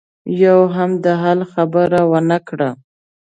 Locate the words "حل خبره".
1.21-2.01